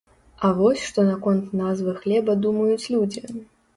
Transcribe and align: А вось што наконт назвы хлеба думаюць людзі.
А 0.47 0.49
вось 0.59 0.85
што 0.85 1.03
наконт 1.09 1.53
назвы 1.61 1.95
хлеба 2.01 2.39
думаюць 2.47 2.89
людзі. 2.95 3.25